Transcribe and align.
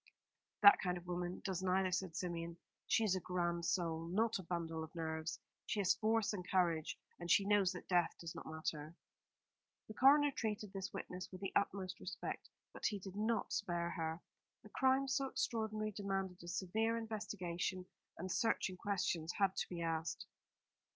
"That 0.63 0.79
kind 0.81 0.97
of 0.97 1.05
woman 1.05 1.43
does 1.45 1.61
neither," 1.61 1.91
said 1.91 2.15
Symeon. 2.15 2.57
"She 2.87 3.03
is 3.03 3.15
a 3.15 3.19
grand 3.19 3.65
soul, 3.67 4.07
not 4.07 4.39
a 4.39 4.43
bundle 4.43 4.83
of 4.83 4.95
nerves. 4.95 5.39
She 5.67 5.79
has 5.79 5.93
force 5.93 6.33
and 6.33 6.43
courage; 6.49 6.97
and 7.19 7.29
she 7.29 7.45
knows 7.45 7.71
that 7.73 7.87
death 7.87 8.09
does 8.19 8.33
not 8.33 8.47
matter." 8.47 8.95
The 9.87 9.93
coroner 9.93 10.31
treated 10.31 10.73
this 10.73 10.91
witness 10.91 11.31
with 11.31 11.39
the 11.39 11.53
utmost 11.55 11.99
respect, 11.99 12.49
but 12.73 12.87
he 12.87 12.97
did 12.97 13.15
not 13.15 13.53
spare 13.53 13.91
her. 13.91 14.23
A 14.65 14.69
crime 14.69 15.07
so 15.07 15.27
extraordinary 15.27 15.91
demanded 15.91 16.41
a 16.41 16.47
severe 16.47 16.97
investigation, 16.97 17.85
and 18.17 18.31
searching 18.31 18.77
questions 18.77 19.33
had 19.33 19.55
to 19.55 19.69
be 19.69 19.83
asked. 19.83 20.25